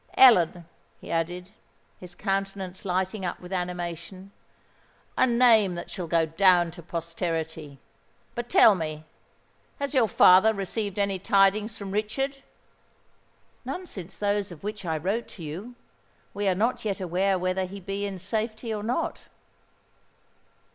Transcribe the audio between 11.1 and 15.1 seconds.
tidings from Richard?" "None since those of which I